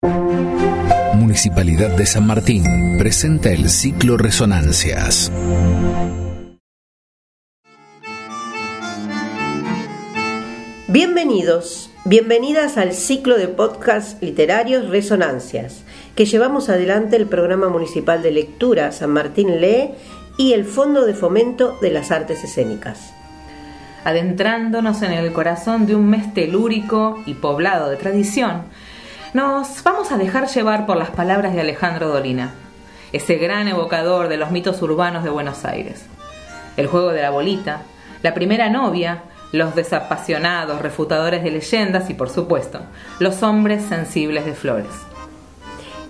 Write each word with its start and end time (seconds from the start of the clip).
Municipalidad 0.00 1.96
de 1.96 2.06
San 2.06 2.24
Martín 2.24 2.62
presenta 2.98 3.50
el 3.50 3.68
ciclo 3.68 4.16
Resonancias. 4.16 5.32
Bienvenidos, 10.86 11.90
bienvenidas 12.04 12.76
al 12.76 12.92
ciclo 12.92 13.36
de 13.36 13.48
podcast 13.48 14.22
literarios 14.22 14.88
Resonancias, 14.88 15.82
que 16.14 16.26
llevamos 16.26 16.68
adelante 16.68 17.16
el 17.16 17.26
programa 17.26 17.68
municipal 17.68 18.22
de 18.22 18.30
lectura 18.30 18.92
San 18.92 19.10
Martín 19.10 19.60
Lee 19.60 19.90
y 20.36 20.52
el 20.52 20.64
Fondo 20.64 21.06
de 21.06 21.14
Fomento 21.14 21.76
de 21.82 21.90
las 21.90 22.12
Artes 22.12 22.44
Escénicas. 22.44 23.14
Adentrándonos 24.04 25.02
en 25.02 25.10
el 25.10 25.32
corazón 25.32 25.86
de 25.86 25.96
un 25.96 26.08
mes 26.08 26.32
telúrico 26.34 27.20
y 27.26 27.34
poblado 27.34 27.90
de 27.90 27.96
tradición, 27.96 28.62
nos 29.34 29.82
vamos 29.82 30.10
a 30.10 30.16
dejar 30.16 30.48
llevar 30.48 30.86
por 30.86 30.96
las 30.96 31.10
palabras 31.10 31.52
de 31.52 31.60
Alejandro 31.60 32.08
Dolina, 32.08 32.54
ese 33.12 33.36
gran 33.36 33.68
evocador 33.68 34.28
de 34.28 34.38
los 34.38 34.50
mitos 34.50 34.80
urbanos 34.80 35.24
de 35.24 35.30
Buenos 35.30 35.64
Aires. 35.64 36.06
El 36.76 36.86
juego 36.86 37.10
de 37.10 37.22
la 37.22 37.30
bolita, 37.30 37.82
la 38.22 38.32
primera 38.32 38.70
novia, 38.70 39.24
los 39.52 39.74
desapasionados 39.74 40.80
refutadores 40.80 41.42
de 41.42 41.50
leyendas 41.50 42.08
y, 42.10 42.14
por 42.14 42.30
supuesto, 42.30 42.80
los 43.18 43.42
hombres 43.42 43.84
sensibles 43.84 44.44
de 44.44 44.54
flores. 44.54 44.92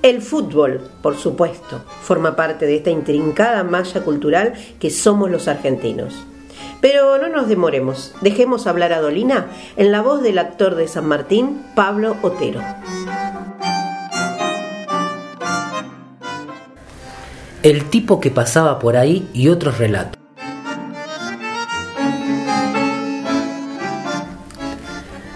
El 0.02 0.22
fútbol, 0.22 0.88
por 1.02 1.16
supuesto, 1.16 1.84
forma 2.02 2.36
parte 2.36 2.66
de 2.66 2.76
esta 2.76 2.90
intrincada 2.90 3.64
malla 3.64 4.02
cultural 4.02 4.54
que 4.78 4.90
somos 4.90 5.30
los 5.30 5.48
argentinos. 5.48 6.14
Pero 6.80 7.18
no 7.18 7.28
nos 7.28 7.48
demoremos, 7.48 8.14
dejemos 8.20 8.68
hablar 8.68 8.92
a 8.92 9.00
Dolina 9.00 9.48
en 9.76 9.90
la 9.90 10.00
voz 10.00 10.22
del 10.22 10.38
actor 10.38 10.76
de 10.76 10.86
San 10.86 11.06
Martín, 11.06 11.60
Pablo 11.74 12.16
Otero. 12.22 12.60
El 17.62 17.90
tipo 17.90 18.20
que 18.20 18.30
pasaba 18.30 18.78
por 18.78 18.96
ahí 18.96 19.28
y 19.34 19.48
otros 19.48 19.78
relatos. 19.78 20.16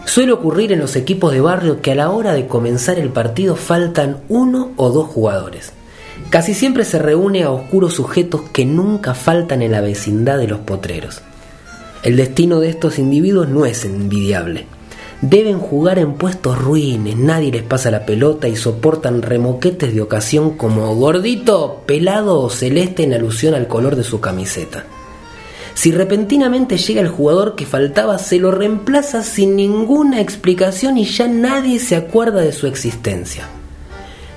Suele 0.04 0.30
ocurrir 0.30 0.70
en 0.70 0.78
los 0.78 0.94
equipos 0.94 1.32
de 1.32 1.40
barrio 1.40 1.80
que 1.80 1.90
a 1.90 1.94
la 1.96 2.10
hora 2.10 2.32
de 2.32 2.46
comenzar 2.46 3.00
el 3.00 3.08
partido 3.08 3.56
faltan 3.56 4.20
uno 4.28 4.70
o 4.76 4.90
dos 4.90 5.08
jugadores. 5.08 5.72
Casi 6.30 6.54
siempre 6.54 6.84
se 6.84 7.00
reúne 7.00 7.42
a 7.42 7.50
oscuros 7.50 7.94
sujetos 7.94 8.42
que 8.52 8.66
nunca 8.66 9.14
faltan 9.14 9.60
en 9.60 9.72
la 9.72 9.80
vecindad 9.80 10.38
de 10.38 10.46
los 10.46 10.60
potreros. 10.60 11.22
El 12.04 12.16
destino 12.16 12.60
de 12.60 12.68
estos 12.68 13.00
individuos 13.00 13.48
no 13.48 13.66
es 13.66 13.84
envidiable. 13.84 14.66
Deben 15.22 15.60
jugar 15.60 16.00
en 16.00 16.14
puestos 16.14 16.58
ruines, 16.58 17.16
nadie 17.16 17.52
les 17.52 17.62
pasa 17.62 17.92
la 17.92 18.04
pelota 18.04 18.48
y 18.48 18.56
soportan 18.56 19.22
remoquetes 19.22 19.94
de 19.94 20.00
ocasión 20.00 20.56
como 20.56 20.92
gordito, 20.96 21.84
pelado 21.86 22.40
o 22.40 22.50
celeste 22.50 23.04
en 23.04 23.14
alusión 23.14 23.54
al 23.54 23.68
color 23.68 23.94
de 23.94 24.02
su 24.02 24.20
camiseta. 24.20 24.84
Si 25.74 25.92
repentinamente 25.92 26.76
llega 26.76 27.00
el 27.00 27.08
jugador 27.08 27.54
que 27.54 27.66
faltaba, 27.66 28.18
se 28.18 28.40
lo 28.40 28.50
reemplaza 28.50 29.22
sin 29.22 29.54
ninguna 29.54 30.20
explicación 30.20 30.98
y 30.98 31.04
ya 31.04 31.28
nadie 31.28 31.78
se 31.78 31.94
acuerda 31.94 32.40
de 32.40 32.50
su 32.50 32.66
existencia. 32.66 33.48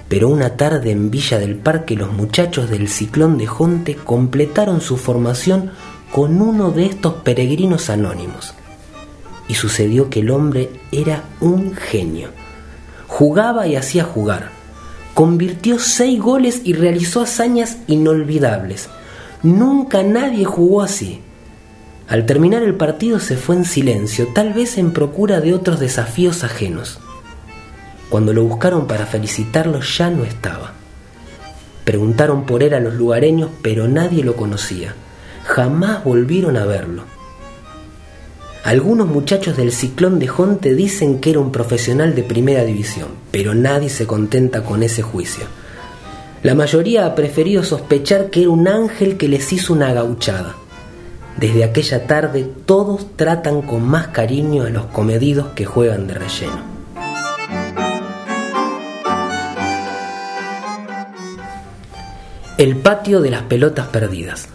Pero 0.08 0.30
una 0.30 0.55
tarde 0.55 0.92
en 0.92 1.09
Villa 1.09 1.39
del 1.39 1.55
Parque 1.55 1.95
los 1.95 2.14
muchachos 2.14 2.70
del 2.70 2.89
Ciclón 2.89 3.39
de 3.39 3.47
Jonte 3.47 3.95
completaron 3.95 4.81
su 4.81 4.97
formación 4.97 5.72
con 6.11 6.44
uno 6.44 6.70
de 6.70 6.86
estos 6.86 7.16
peregrinos 7.16 7.89
anónimos. 7.89 8.53
Y 9.48 9.56
sucedió 9.56 10.10
que 10.10 10.22
el 10.22 10.32
hombre 10.32 10.70
era 10.92 11.24
un 11.40 11.76
genio. 11.76 12.30
Jugaba 13.08 13.68
y 13.68 13.76
hacía 13.76 14.04
jugar. 14.04 14.50
Convirtió 15.14 15.80
seis 15.80 16.20
goles 16.20 16.62
y 16.64 16.74
realizó 16.74 17.22
hazañas 17.22 17.78
inolvidables. 17.88 18.90
Nunca 19.44 20.04
nadie 20.04 20.46
jugó 20.46 20.82
así. 20.82 21.22
Al 22.08 22.26
terminar 22.26 22.64
el 22.64 22.76
partido 22.76 23.20
se 23.20 23.36
fue 23.36 23.55
en 23.55 23.66
silencio, 23.66 24.28
tal 24.34 24.54
vez 24.54 24.78
en 24.78 24.92
procura 24.92 25.42
de 25.42 25.54
otros 25.54 25.80
desafíos 25.80 26.44
ajenos. 26.44 27.00
Cuando 28.10 28.34
lo 28.34 28.44
buscaron 28.44 28.88
para 28.88 29.05
felicitarlo 29.05 29.82
ya 29.82 30.10
no 30.10 30.23
estaba. 30.23 30.73
Preguntaron 31.84 32.45
por 32.45 32.64
él 32.64 32.73
a 32.73 32.80
los 32.80 32.95
lugareños, 32.95 33.50
pero 33.61 33.88
nadie 33.88 34.23
lo 34.23 34.36
conocía. 34.36 34.95
Jamás 35.45 36.04
volvieron 36.04 36.58
a 36.58 36.66
verlo. 36.66 37.04
Algunos 38.65 39.05
muchachos 39.05 39.58
del 39.58 39.71
ciclón 39.71 40.17
de 40.17 40.26
Jonte 40.26 40.73
dicen 40.73 41.20
que 41.20 41.30
era 41.30 41.39
un 41.39 41.52
profesional 41.52 42.15
de 42.15 42.23
primera 42.23 42.64
división, 42.64 43.09
pero 43.30 43.53
nadie 43.53 43.89
se 43.89 44.08
contenta 44.08 44.64
con 44.64 44.81
ese 44.81 45.03
juicio. 45.03 45.45
La 46.42 46.55
mayoría 46.55 47.05
ha 47.05 47.14
preferido 47.14 47.64
sospechar 47.64 48.31
que 48.31 48.42
era 48.42 48.49
un 48.49 48.67
ángel 48.67 49.17
que 49.17 49.27
les 49.27 49.54
hizo 49.54 49.71
una 49.71 49.93
gauchada. 49.93 50.55
Desde 51.37 51.64
aquella 51.64 52.08
tarde 52.08 52.49
todos 52.65 53.15
tratan 53.15 53.61
con 53.61 53.87
más 53.87 54.08
cariño 54.08 54.64
a 54.64 54.71
los 54.71 54.86
comedidos 54.86 55.49
que 55.49 55.65
juegan 55.65 56.08
de 56.08 56.15
relleno. 56.15 56.64
El 62.58 62.77
patio 62.77 63.21
de 63.21 63.30
las 63.30 63.43
pelotas 63.43 63.89
perdidas. 63.89 64.49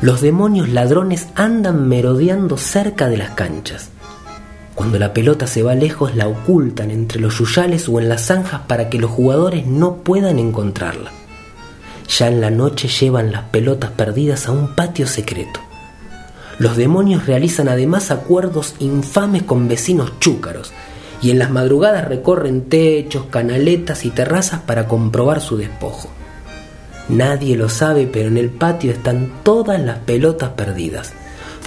Los 0.00 0.20
demonios 0.20 0.68
ladrones 0.68 1.26
andan 1.34 1.88
merodeando 1.88 2.56
cerca 2.56 3.08
de 3.08 3.16
las 3.16 3.30
canchas. 3.30 3.90
Cuando 4.76 4.96
la 4.96 5.12
pelota 5.12 5.48
se 5.48 5.64
va 5.64 5.74
lejos 5.74 6.14
la 6.14 6.28
ocultan 6.28 6.92
entre 6.92 7.20
los 7.20 7.36
yuyales 7.38 7.88
o 7.88 7.98
en 7.98 8.08
las 8.08 8.26
zanjas 8.26 8.60
para 8.68 8.90
que 8.90 9.00
los 9.00 9.10
jugadores 9.10 9.66
no 9.66 9.96
puedan 9.96 10.38
encontrarla. 10.38 11.10
Ya 12.16 12.28
en 12.28 12.40
la 12.40 12.50
noche 12.52 12.86
llevan 12.86 13.32
las 13.32 13.46
pelotas 13.46 13.90
perdidas 13.90 14.46
a 14.46 14.52
un 14.52 14.76
patio 14.76 15.08
secreto. 15.08 15.58
Los 16.60 16.76
demonios 16.76 17.26
realizan 17.26 17.68
además 17.68 18.12
acuerdos 18.12 18.76
infames 18.78 19.42
con 19.42 19.66
vecinos 19.66 20.12
chúcaros 20.20 20.72
y 21.20 21.32
en 21.32 21.40
las 21.40 21.50
madrugadas 21.50 22.06
recorren 22.06 22.68
techos, 22.68 23.26
canaletas 23.30 24.04
y 24.04 24.10
terrazas 24.10 24.60
para 24.60 24.86
comprobar 24.86 25.40
su 25.40 25.56
despojo. 25.56 26.08
Nadie 27.08 27.56
lo 27.56 27.68
sabe, 27.68 28.06
pero 28.06 28.28
en 28.28 28.36
el 28.36 28.50
patio 28.50 28.92
están 28.92 29.30
todas 29.42 29.80
las 29.80 29.98
pelotas 29.98 30.50
perdidas 30.50 31.12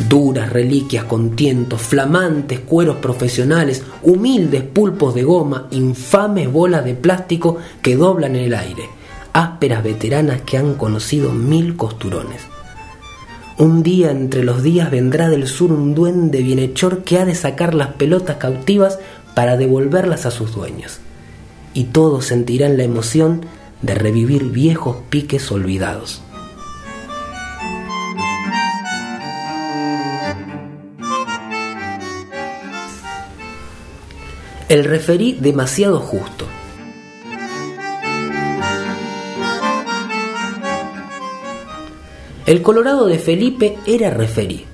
duras 0.09 0.51
reliquias 0.51 1.05
con 1.05 1.35
tientos, 1.35 1.81
flamantes 1.81 2.59
cueros 2.61 2.97
profesionales, 2.97 3.83
humildes 4.03 4.63
pulpos 4.63 5.13
de 5.13 5.23
goma, 5.23 5.67
infames 5.71 6.51
bolas 6.51 6.85
de 6.85 6.95
plástico 6.95 7.57
que 7.81 7.95
doblan 7.95 8.35
en 8.35 8.45
el 8.45 8.53
aire, 8.53 8.83
ásperas 9.33 9.83
veteranas 9.83 10.41
que 10.41 10.57
han 10.57 10.75
conocido 10.75 11.31
mil 11.31 11.75
costurones. 11.75 12.41
Un 13.57 13.83
día 13.83 14.11
entre 14.11 14.43
los 14.43 14.63
días 14.63 14.89
vendrá 14.89 15.29
del 15.29 15.47
sur 15.47 15.71
un 15.71 15.93
duende 15.93 16.41
bienhechor 16.41 17.03
que 17.03 17.19
ha 17.19 17.25
de 17.25 17.35
sacar 17.35 17.73
las 17.75 17.89
pelotas 17.89 18.37
cautivas 18.37 18.97
para 19.35 19.55
devolverlas 19.55 20.25
a 20.25 20.31
sus 20.31 20.55
dueños. 20.55 20.99
Y 21.73 21.85
todos 21.85 22.25
sentirán 22.25 22.77
la 22.77 22.83
emoción 22.83 23.45
de 23.81 23.95
revivir 23.95 24.45
viejos 24.45 24.97
piques 25.09 25.51
olvidados. 25.51 26.21
el 34.71 34.85
referí 34.85 35.33
demasiado 35.33 35.99
justo. 35.99 36.45
El 42.45 42.61
Colorado 42.61 43.07
de 43.07 43.19
Felipe 43.19 43.77
era 43.85 44.11
referí, 44.11 44.65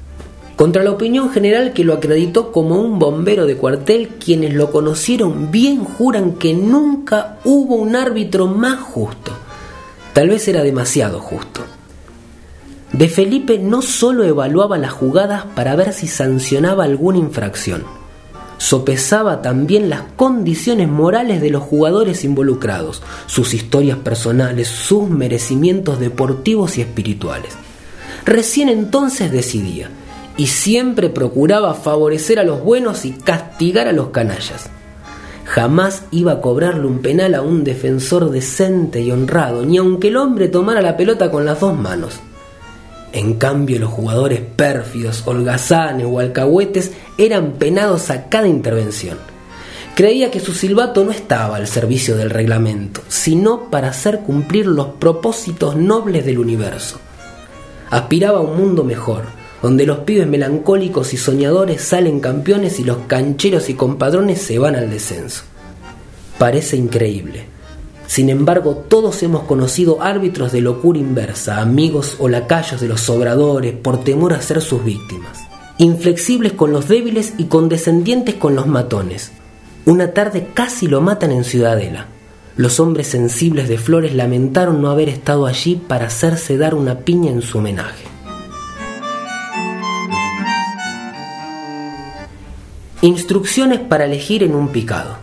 contra 0.57 0.83
la 0.83 0.91
opinión 0.91 1.29
general 1.29 1.71
que 1.71 1.83
lo 1.83 1.93
acreditó 1.93 2.51
como 2.51 2.81
un 2.81 2.97
bombero 2.97 3.45
de 3.45 3.55
cuartel, 3.55 4.09
quienes 4.19 4.55
lo 4.55 4.71
conocieron 4.71 5.51
bien 5.51 5.83
juran 5.85 6.33
que 6.33 6.55
nunca 6.55 7.37
hubo 7.45 7.75
un 7.75 7.95
árbitro 7.95 8.47
más 8.47 8.81
justo. 8.81 9.31
Tal 10.13 10.29
vez 10.29 10.47
era 10.47 10.63
demasiado 10.63 11.19
justo. 11.19 11.61
De 12.91 13.07
Felipe 13.07 13.59
no 13.59 13.83
solo 13.83 14.23
evaluaba 14.23 14.79
las 14.79 14.91
jugadas 14.91 15.45
para 15.53 15.75
ver 15.75 15.93
si 15.93 16.07
sancionaba 16.07 16.85
alguna 16.85 17.19
infracción, 17.19 17.83
sopesaba 18.57 19.43
también 19.43 19.91
las 19.91 20.01
condiciones 20.15 20.87
morales 20.87 21.39
de 21.39 21.51
los 21.51 21.61
jugadores 21.61 22.23
involucrados, 22.23 23.03
sus 23.27 23.53
historias 23.53 23.99
personales, 23.99 24.67
sus 24.67 25.07
merecimientos 25.07 25.99
deportivos 25.99 26.79
y 26.79 26.81
espirituales. 26.81 27.53
Recién 28.25 28.69
entonces 28.69 29.31
decidía, 29.31 29.91
y 30.37 30.47
siempre 30.47 31.09
procuraba 31.09 31.73
favorecer 31.73 32.39
a 32.39 32.43
los 32.43 32.63
buenos 32.63 33.05
y 33.05 33.11
castigar 33.11 33.87
a 33.87 33.91
los 33.91 34.09
canallas. 34.09 34.69
Jamás 35.45 36.03
iba 36.11 36.33
a 36.33 36.41
cobrarle 36.41 36.85
un 36.85 36.99
penal 36.99 37.33
a 37.33 37.41
un 37.41 37.63
defensor 37.63 38.29
decente 38.29 39.01
y 39.01 39.11
honrado, 39.11 39.65
ni 39.65 39.77
aunque 39.77 40.09
el 40.09 40.17
hombre 40.17 40.47
tomara 40.47 40.81
la 40.81 40.97
pelota 40.97 41.31
con 41.31 41.45
las 41.45 41.59
dos 41.59 41.77
manos. 41.77 42.19
En 43.13 43.35
cambio, 43.35 43.79
los 43.79 43.89
jugadores 43.89 44.41
pérfidos, 44.41 45.23
holgazanes 45.25 46.05
o 46.07 46.19
alcahuetes 46.19 46.91
eran 47.17 47.53
penados 47.53 48.09
a 48.09 48.27
cada 48.27 48.47
intervención. 48.47 49.17
Creía 49.95 50.29
que 50.29 50.41
su 50.41 50.53
silbato 50.53 51.03
no 51.03 51.11
estaba 51.11 51.55
al 51.55 51.65
servicio 51.65 52.17
del 52.17 52.29
reglamento, 52.29 53.01
sino 53.07 53.71
para 53.71 53.89
hacer 53.89 54.19
cumplir 54.19 54.67
los 54.67 54.87
propósitos 54.99 55.75
nobles 55.75 56.25
del 56.25 56.37
universo. 56.37 56.99
Aspiraba 57.89 58.39
a 58.39 58.41
un 58.41 58.57
mundo 58.57 58.83
mejor, 58.83 59.23
donde 59.61 59.85
los 59.85 59.99
pibes 59.99 60.27
melancólicos 60.27 61.13
y 61.13 61.17
soñadores 61.17 61.81
salen 61.81 62.19
campeones 62.19 62.79
y 62.79 62.83
los 62.83 62.97
cancheros 63.07 63.69
y 63.69 63.73
compadrones 63.73 64.41
se 64.41 64.59
van 64.59 64.75
al 64.75 64.89
descenso. 64.89 65.43
Parece 66.37 66.77
increíble. 66.77 67.45
Sin 68.07 68.29
embargo, 68.29 68.85
todos 68.87 69.21
hemos 69.23 69.43
conocido 69.43 70.01
árbitros 70.01 70.51
de 70.51 70.61
locura 70.61 70.99
inversa, 70.99 71.59
amigos 71.59 72.15
o 72.19 72.29
lacayos 72.29 72.79
de 72.79 72.87
los 72.87 73.01
sobradores, 73.01 73.73
por 73.73 74.03
temor 74.03 74.33
a 74.33 74.41
ser 74.41 74.61
sus 74.61 74.83
víctimas. 74.83 75.39
Inflexibles 75.77 76.53
con 76.53 76.71
los 76.71 76.87
débiles 76.87 77.33
y 77.37 77.45
condescendientes 77.45 78.35
con 78.35 78.55
los 78.55 78.65
matones, 78.65 79.31
una 79.85 80.11
tarde 80.11 80.49
casi 80.53 80.87
lo 80.87 81.01
matan 81.01 81.31
en 81.31 81.43
Ciudadela. 81.43 82.07
Los 82.55 82.79
hombres 82.79 83.07
sensibles 83.07 83.69
de 83.69 83.77
Flores 83.77 84.15
lamentaron 84.15 84.81
no 84.81 84.89
haber 84.89 85.09
estado 85.09 85.45
allí 85.45 85.75
para 85.75 86.07
hacerse 86.07 86.57
dar 86.57 86.75
una 86.75 86.99
piña 86.99 87.31
en 87.31 87.41
su 87.41 87.59
homenaje. 87.59 88.16
Instrucciones 93.03 93.79
para 93.79 94.05
elegir 94.05 94.41
en 94.41 94.55
un 94.55 94.69
picado. 94.69 95.17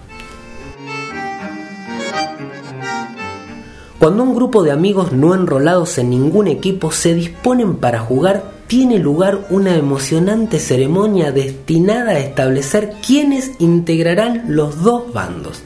Cuando 3.98 4.22
un 4.22 4.36
grupo 4.36 4.62
de 4.62 4.70
amigos 4.70 5.10
no 5.10 5.34
enrolados 5.34 5.98
en 5.98 6.10
ningún 6.10 6.46
equipo 6.46 6.92
se 6.92 7.14
disponen 7.14 7.76
para 7.76 7.98
jugar 7.98 8.44
tiene 8.68 9.00
lugar 9.00 9.46
una 9.50 9.74
emocionante 9.74 10.60
ceremonia 10.60 11.32
destinada 11.32 12.12
a 12.12 12.18
establecer 12.20 12.92
quiénes 13.04 13.50
integrarán 13.58 14.44
los 14.48 14.80
dos 14.82 15.12
bandos. 15.12 15.62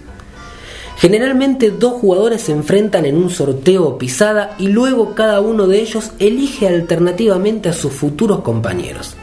Generalmente 0.97 1.71
dos 1.71 2.01
jugadores 2.01 2.41
se 2.41 2.53
enfrentan 2.53 3.05
en 3.05 3.19
un 3.19 3.29
sorteo 3.29 3.87
o 3.87 3.99
pisada 3.99 4.57
y 4.59 4.69
luego 4.69 5.15
cada 5.15 5.43
uno 5.43 5.67
de 5.67 5.81
ellos 5.83 6.13
elige 6.19 6.69
alternativamente 6.69 7.69
a 7.69 7.75
sus 7.75 7.93
futuros 7.93 8.41
compañeros. 8.41 9.15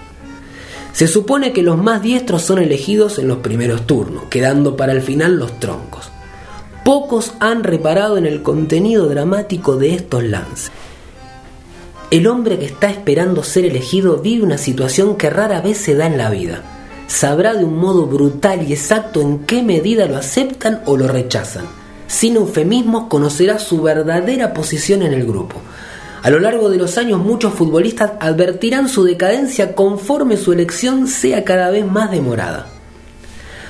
Se 0.96 1.10
supone 1.10 1.52
que 1.52 1.62
los 1.62 1.78
más 1.78 2.02
diestros 2.02 2.44
son 2.44 2.60
elegidos 2.60 3.20
en 3.20 3.28
los 3.28 3.40
primeros 3.40 3.86
turnos, 3.86 4.24
quedando 4.30 4.78
para 4.78 4.94
el 4.94 5.02
final 5.02 5.36
los 5.36 5.60
troncos. 5.60 6.10
Pocos 6.86 7.34
han 7.42 7.66
reparado 7.66 8.18
en 8.18 8.26
el 8.26 8.42
contenido 8.42 9.10
dramático 9.10 9.76
de 9.76 9.94
estos 9.94 10.24
lances. 10.24 10.72
El 12.12 12.28
hombre 12.28 12.58
que 12.58 12.68
está 12.68 12.90
esperando 12.90 13.44
ser 13.44 13.66
elegido 13.66 14.20
vive 14.20 14.46
una 14.46 14.58
situación 14.58 15.18
que 15.18 15.30
rara 15.30 15.60
vez 15.60 15.80
se 15.80 15.96
da 15.96 16.06
en 16.06 16.18
la 16.18 16.30
vida. 16.30 16.62
Sabrá 17.08 17.56
de 17.56 17.66
un 17.66 17.76
modo 17.76 18.06
brutal 18.06 18.66
y 18.66 18.72
exacto 18.72 19.20
en 19.20 19.40
qué 19.40 19.64
medida 19.64 20.06
lo 20.06 20.16
aceptan 20.16 20.82
o 20.86 20.96
lo 20.96 21.10
rechazan. 21.10 21.66
Sin 22.08 22.38
eufemismos 22.38 23.08
conocerá 23.10 23.60
su 23.60 23.82
verdadera 23.82 24.54
posición 24.54 25.02
en 25.02 25.12
el 25.12 25.26
grupo. 25.26 25.58
A 26.26 26.32
lo 26.32 26.40
largo 26.40 26.70
de 26.72 26.80
los 26.80 26.98
años 26.98 27.20
muchos 27.20 27.54
futbolistas 27.54 28.14
advertirán 28.20 28.90
su 28.90 29.04
decadencia 29.04 29.76
conforme 29.76 30.38
su 30.38 30.54
elección 30.54 31.06
sea 31.06 31.44
cada 31.44 31.70
vez 31.70 31.86
más 31.86 32.10
demorada. 32.10 32.66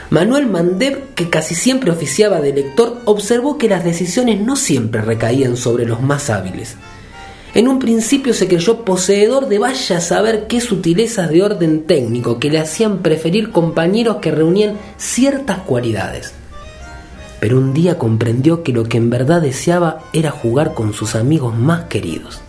Manuel 0.09 0.47
Mandeb, 0.47 1.13
que 1.15 1.29
casi 1.29 1.53
siempre 1.53 1.91
oficiaba 1.91 2.39
de 2.39 2.53
lector, 2.53 3.01
observó 3.03 3.57
que 3.57 3.67
las 3.67 3.83
decisiones 3.83 4.39
no 4.39 4.55
siempre 4.55 5.01
recaían 5.01 5.57
sobre 5.57 5.85
los 5.85 6.01
más 6.01 6.29
hábiles. 6.29 6.77
En 7.55 7.67
un 7.67 7.77
principio 7.77 8.33
se 8.33 8.47
creyó 8.47 8.85
poseedor 8.85 9.49
de 9.49 9.59
vaya 9.59 9.99
saber 9.99 10.47
qué 10.47 10.61
sutilezas 10.61 11.29
de 11.29 11.43
orden 11.43 11.83
técnico 11.83 12.39
que 12.39 12.49
le 12.49 12.59
hacían 12.59 12.99
preferir 12.99 13.51
compañeros 13.51 14.19
que 14.21 14.31
reunían 14.31 14.77
ciertas 14.95 15.57
cualidades. 15.57 16.31
Pero 17.41 17.57
un 17.57 17.73
día 17.73 17.97
comprendió 17.97 18.63
que 18.63 18.71
lo 18.71 18.85
que 18.85 18.95
en 18.95 19.09
verdad 19.09 19.41
deseaba 19.41 20.05
era 20.13 20.31
jugar 20.31 20.73
con 20.73 20.93
sus 20.93 21.15
amigos 21.15 21.53
más 21.53 21.83
queridos. 21.89 22.44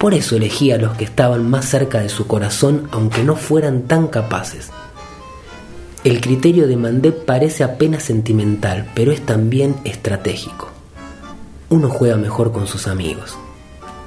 Por 0.00 0.14
eso 0.14 0.34
elegía 0.34 0.76
a 0.76 0.78
los 0.78 0.96
que 0.96 1.04
estaban 1.04 1.50
más 1.50 1.66
cerca 1.66 2.00
de 2.00 2.08
su 2.08 2.26
corazón 2.26 2.88
aunque 2.90 3.22
no 3.22 3.36
fueran 3.36 3.82
tan 3.82 4.06
capaces. 4.06 4.70
El 6.04 6.22
criterio 6.22 6.66
de 6.66 6.78
Mandé 6.78 7.12
parece 7.12 7.64
apenas 7.64 8.04
sentimental, 8.04 8.90
pero 8.94 9.12
es 9.12 9.20
también 9.20 9.76
estratégico. 9.84 10.70
Uno 11.68 11.90
juega 11.90 12.16
mejor 12.16 12.50
con 12.50 12.66
sus 12.66 12.88
amigos. 12.88 13.36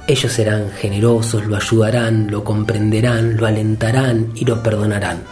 Ellos 0.08 0.32
serán 0.32 0.72
generosos, 0.72 1.46
lo 1.46 1.54
ayudarán, 1.54 2.28
lo 2.28 2.42
comprenderán, 2.42 3.36
lo 3.36 3.46
alentarán 3.46 4.32
y 4.34 4.46
lo 4.46 4.64
perdonarán. 4.64 5.22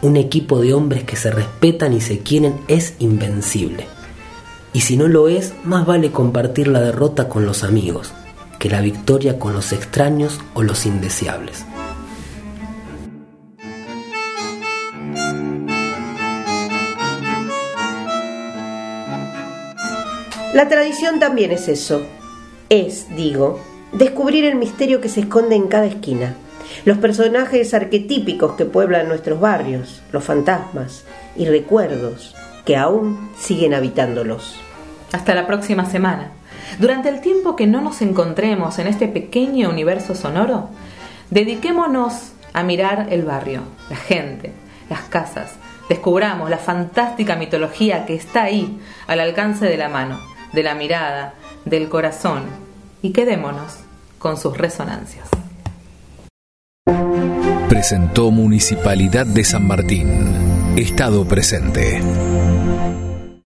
Un 0.00 0.16
equipo 0.16 0.62
de 0.62 0.72
hombres 0.72 1.04
que 1.04 1.16
se 1.16 1.30
respetan 1.30 1.92
y 1.92 2.00
se 2.00 2.20
quieren 2.20 2.54
es 2.68 2.94
invencible. 3.00 3.86
Y 4.72 4.80
si 4.80 4.96
no 4.96 5.08
lo 5.08 5.28
es, 5.28 5.52
más 5.62 5.84
vale 5.84 6.10
compartir 6.10 6.68
la 6.68 6.80
derrota 6.80 7.28
con 7.28 7.44
los 7.44 7.64
amigos 7.64 8.14
que 8.58 8.70
la 8.70 8.80
victoria 8.80 9.38
con 9.38 9.52
los 9.52 9.72
extraños 9.72 10.40
o 10.54 10.62
los 10.62 10.86
indeseables. 10.86 11.64
La 20.54 20.68
tradición 20.68 21.20
también 21.20 21.52
es 21.52 21.68
eso. 21.68 22.02
Es, 22.68 23.14
digo, 23.14 23.60
descubrir 23.92 24.44
el 24.44 24.56
misterio 24.56 25.00
que 25.00 25.08
se 25.08 25.20
esconde 25.20 25.54
en 25.54 25.68
cada 25.68 25.86
esquina, 25.86 26.34
los 26.84 26.98
personajes 26.98 27.74
arquetípicos 27.74 28.54
que 28.54 28.64
pueblan 28.64 29.08
nuestros 29.08 29.40
barrios, 29.40 30.02
los 30.10 30.24
fantasmas 30.24 31.04
y 31.36 31.46
recuerdos 31.46 32.34
que 32.64 32.76
aún 32.76 33.30
siguen 33.38 33.72
habitándolos. 33.72 34.56
Hasta 35.12 35.34
la 35.34 35.46
próxima 35.46 35.86
semana. 35.86 36.32
Durante 36.78 37.08
el 37.08 37.20
tiempo 37.20 37.56
que 37.56 37.66
no 37.66 37.80
nos 37.80 38.02
encontremos 38.02 38.78
en 38.78 38.86
este 38.86 39.08
pequeño 39.08 39.68
universo 39.68 40.14
sonoro, 40.14 40.68
dediquémonos 41.30 42.32
a 42.52 42.62
mirar 42.62 43.08
el 43.10 43.24
barrio, 43.24 43.62
la 43.90 43.96
gente, 43.96 44.52
las 44.88 45.02
casas. 45.02 45.52
Descubramos 45.88 46.50
la 46.50 46.58
fantástica 46.58 47.36
mitología 47.36 48.04
que 48.06 48.14
está 48.14 48.44
ahí, 48.44 48.78
al 49.06 49.20
alcance 49.20 49.64
de 49.66 49.76
la 49.76 49.88
mano, 49.88 50.20
de 50.52 50.62
la 50.62 50.74
mirada, 50.74 51.34
del 51.64 51.88
corazón, 51.88 52.44
y 53.02 53.12
quedémonos 53.12 53.78
con 54.18 54.36
sus 54.36 54.56
resonancias. 54.56 55.28
Presentó 57.68 58.30
Municipalidad 58.30 59.26
de 59.26 59.44
San 59.44 59.66
Martín. 59.66 60.76
Estado 60.76 61.26
presente. 61.26 62.00